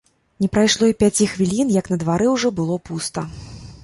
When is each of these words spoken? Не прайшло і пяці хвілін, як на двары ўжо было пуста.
Не 0.43 0.47
прайшло 0.53 0.87
і 0.91 0.95
пяці 1.03 1.27
хвілін, 1.33 1.73
як 1.75 1.89
на 1.93 1.97
двары 2.05 2.31
ўжо 2.31 2.51
было 2.61 2.79
пуста. 2.91 3.27